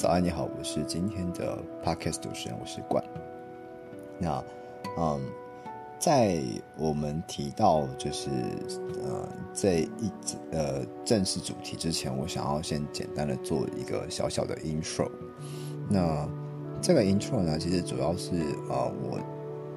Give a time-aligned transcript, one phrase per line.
[0.00, 3.04] 早安，你好，我是今天的 podcast 主持人，我是冠。
[4.18, 4.42] 那，
[4.96, 5.20] 嗯，
[5.98, 6.40] 在
[6.78, 8.30] 我们提到就是
[9.04, 10.10] 呃这一
[10.52, 15.10] 呃正式主题之前，我想要先简单的做一个小小的 intro。
[15.86, 16.26] 那
[16.80, 18.30] 这个 intro 呢，其实主要是
[18.70, 19.20] 呃我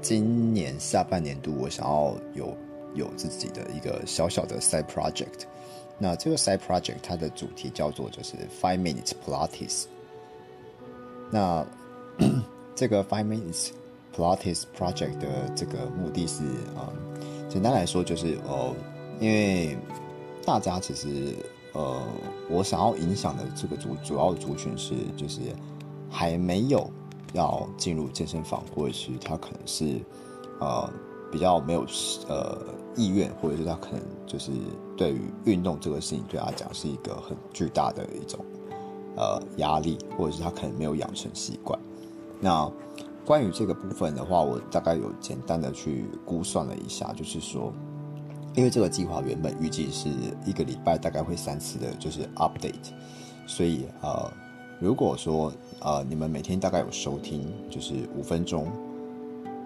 [0.00, 2.56] 今年下半年度我想要有
[2.94, 5.42] 有自己的一个小小的 side project。
[5.98, 9.84] 那这个 side project 它的主题叫做就是 five minutes Pilates。
[11.30, 11.64] 那
[12.74, 13.70] 这个 Five Minutes
[14.14, 16.44] Pilates Project 的这个目的是
[16.76, 16.92] 啊，
[17.48, 18.74] 简单来说就是哦，
[19.20, 19.76] 因为
[20.44, 21.34] 大家其实
[21.72, 22.02] 呃，
[22.50, 25.40] 我想要影响的这个主主要族群是就是
[26.10, 26.90] 还没有
[27.32, 30.00] 要进入健身房，或者是他可能是
[30.60, 30.88] 呃
[31.30, 31.84] 比较没有
[32.28, 32.58] 呃
[32.94, 34.50] 意愿，或者是他可能就是
[34.96, 38.42] 对于运动这个事情对他讲是一个很巨大的一种。
[39.16, 41.78] 呃，压力，或者是他可能没有养成习惯。
[42.38, 42.70] 那
[43.24, 47.72] 关于这个部分的话，我大概有简单的去估算了一下，就是说，
[48.54, 50.10] 因为这个计划原本预计是
[50.44, 52.92] 一个礼拜大概会三次的，就是 update。
[53.46, 54.30] 所以呃，
[54.78, 55.50] 如果说
[55.80, 58.70] 呃你们每天大概有收听，就是五分钟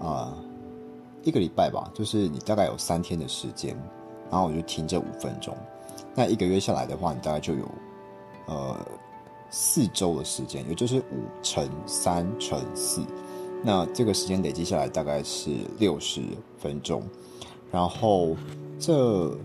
[0.01, 0.33] 啊，
[1.25, 3.77] 一个礼拜吧，就是你大概有三天的时间，
[4.31, 5.57] 然后我就听这五分钟。
[6.15, 7.69] 那一个月下来的话，你大概就有
[8.47, 8.77] 呃。
[9.51, 13.03] 四周的时间，也就是五乘三乘四，
[13.63, 16.23] 那这个时间累积下来大概是六十
[16.59, 17.03] 分钟。
[17.73, 18.37] 然后
[18.79, 19.37] 这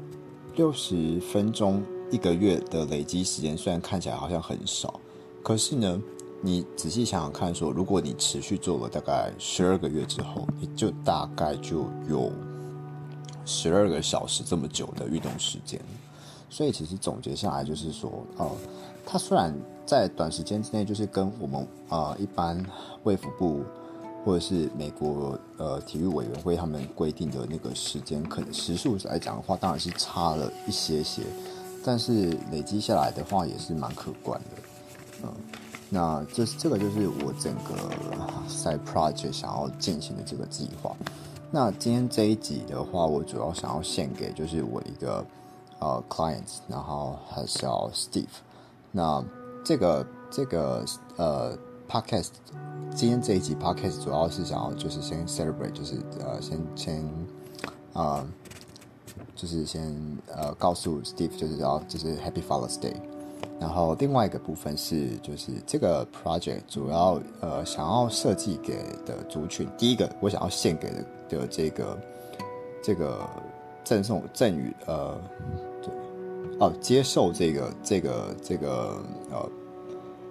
[0.56, 5.00] 六十分钟一个月的累积时间，虽然看起来好像很少，
[5.44, 6.02] 可是呢，
[6.42, 12.32] 你仔细想想看，说如果你持续做了大概十二个月之后，你就大概就有
[13.44, 15.80] 十二个小时这么久的运动时间。
[16.50, 18.50] 所以其实总结下来就是说，呃，
[19.06, 19.54] 它虽然
[19.86, 22.64] 在短时间之内，就是跟我们呃一般
[23.04, 23.64] 卫福部
[24.26, 31.22] 或者是美国呃体育委员会他们规定的那个时间，可能时速来讲的话，当然是差了一些些，
[31.84, 34.62] 但是累积下来的话也是蛮可观的，
[35.24, 35.34] 嗯，
[35.90, 37.76] 那这这个就是我整个
[38.48, 40.96] 赛 project 想要进行的这个计划。
[41.52, 45.24] 那今天这一集的话，我主要想要献给就是我一个
[45.78, 48.26] 呃 client，然后还是要 Steve，
[48.96, 49.24] 那。
[49.68, 50.86] 这个这个
[51.16, 51.58] 呃
[51.90, 52.30] ，podcast，
[52.94, 57.10] 今天这一集 podcast 主要是想要就是先 celebrate，就是呃先先
[57.92, 58.24] 啊，
[59.36, 59.92] 就是先
[60.28, 62.94] 呃告诉 Steve，就是要就是 Happy Father's Day。
[63.60, 71.98] 然后另外一个部分是就是这个 project 主要呃想要设计给的族群，第一个我想要献给的的这个
[72.84, 73.28] 这个
[73.84, 75.20] 赠送赠予呃。
[76.58, 79.50] 哦，接受这个这个这个呃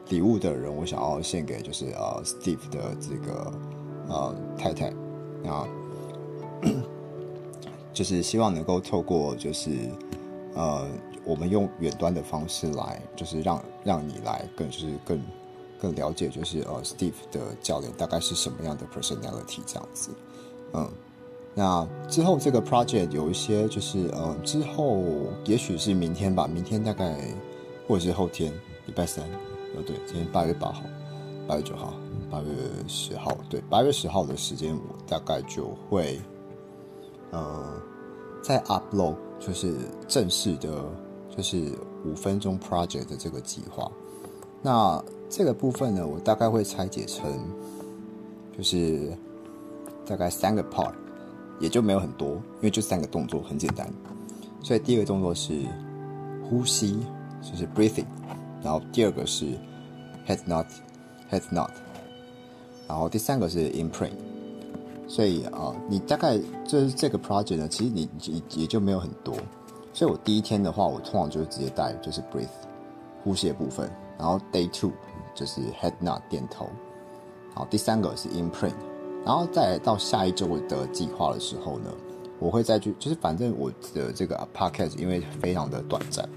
[0.08, 3.52] 礼物的人，我想要献给就是呃 Steve 的这个
[4.08, 4.88] 呃太太，
[5.46, 5.68] 啊，
[7.92, 9.70] 就是希望能够透过就是
[10.54, 10.88] 呃
[11.24, 15.22] 我们用远端的方式来，就是让让你来更就是更
[15.78, 20.10] 更了解就是呃 Steve 的教练大概是什么样的 personality 这样子，
[20.72, 20.90] 嗯。
[21.56, 25.04] 那之后这个 project 有一些就是呃，之后
[25.44, 27.16] 也许是明天吧，明天大概
[27.86, 28.52] 或者是后天，
[28.86, 29.24] 礼拜三，
[29.76, 30.82] 呃对，今天八月八号，
[31.46, 31.94] 八月九号，
[32.28, 32.48] 八月
[32.88, 36.20] 十号，对，八月十号的时间我大概就会
[37.30, 37.80] 呃
[38.42, 39.76] 在 upload 就是
[40.08, 40.84] 正式的，
[41.36, 41.72] 就是
[42.04, 43.88] 五分钟 project 的这个计划。
[44.60, 45.00] 那
[45.30, 47.30] 这个部分呢，我大概会拆解成
[48.56, 49.16] 就是
[50.04, 50.92] 大概三个 part。
[51.60, 53.88] 也就没有很多，因为就三个动作很简单，
[54.62, 55.52] 所以第一个动作是
[56.48, 56.98] 呼吸，
[57.40, 58.06] 就是 breathing，
[58.62, 59.46] 然后第二个是
[60.26, 61.70] head nod，head nod，
[62.88, 64.12] 然后第三个是 imprint，
[65.06, 69.34] 所以啊，你大概就是这个 project 呢，其实你也也就没有很多，
[69.92, 72.48] 所以我第一天的话，我通常就是直接带就是 breathe，
[73.22, 74.92] 呼吸的部分，然后 day two
[75.34, 76.68] 就是 head nod 点头，
[77.54, 78.74] 好，第三个是 imprint。
[79.24, 81.90] 然后再到下一周的计划的时候呢，
[82.38, 86.28] 我会再去，就是反正我的这个 podcast 因为非常的短暂，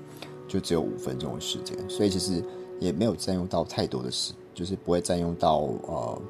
[0.48, 2.42] 就只有五分钟的时间，所以其实
[2.80, 6.22] 也没有占用到太多的时，就是不会占用到呃，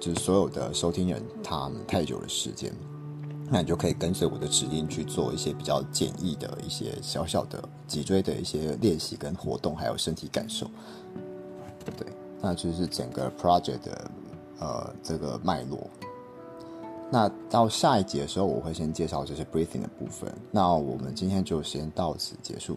[0.00, 2.72] 就是所有的收听人他们太久的时间，
[3.50, 10.66] 那你就可以跟随我的指令去做一些比较简易的一些小小的脊椎的一些练习跟活动，还有身体感受，
[11.98, 12.06] 对，
[12.40, 14.10] 那就是整个 project 的。
[14.60, 15.88] 呃，这个脉络。
[17.10, 20.32] 那到下一节的时候，我会先介绍这些 breathing 的部分。
[20.50, 22.76] 那我们今天就先到此结束。